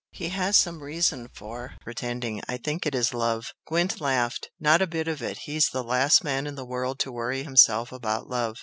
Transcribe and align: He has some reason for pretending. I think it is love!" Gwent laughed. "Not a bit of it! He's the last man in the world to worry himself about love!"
He 0.09 0.29
has 0.29 0.57
some 0.57 0.81
reason 0.81 1.29
for 1.31 1.75
pretending. 1.79 2.41
I 2.47 2.57
think 2.57 2.87
it 2.87 2.95
is 2.95 3.13
love!" 3.13 3.53
Gwent 3.67 4.01
laughed. 4.01 4.49
"Not 4.59 4.81
a 4.81 4.87
bit 4.87 5.07
of 5.07 5.21
it! 5.21 5.41
He's 5.45 5.69
the 5.69 5.83
last 5.83 6.23
man 6.23 6.47
in 6.47 6.55
the 6.55 6.65
world 6.65 6.97
to 7.01 7.11
worry 7.11 7.43
himself 7.43 7.91
about 7.91 8.27
love!" 8.27 8.57